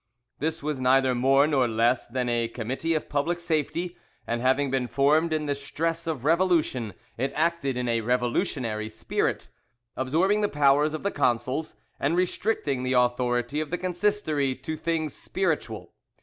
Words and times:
This 0.39 0.63
was 0.63 0.79
neither 0.81 1.13
more 1.13 1.45
nor 1.45 1.67
less 1.67 2.07
than 2.07 2.27
a 2.27 2.47
committee 2.47 2.95
of 2.95 3.07
public 3.07 3.39
safety, 3.39 3.99
and 4.25 4.41
having 4.41 4.71
been 4.71 4.87
formed 4.87 5.31
in 5.31 5.45
the 5.45 5.53
stress 5.53 6.07
of 6.07 6.25
revolution 6.25 6.95
it 7.19 7.31
acted 7.35 7.77
in 7.77 7.87
a 7.87 8.01
revolutionary 8.01 8.89
spirit, 8.89 9.49
absorbing 9.95 10.41
the 10.41 10.49
powers 10.49 10.95
of 10.95 11.03
the 11.03 11.11
consuls, 11.11 11.75
and 11.99 12.15
restricting 12.17 12.81
the 12.81 12.93
authority 12.93 13.59
of 13.59 13.69
the 13.69 13.77
Consistory 13.77 14.55
to 14.55 14.75
things 14.75 15.13
spiritual. 15.13 15.93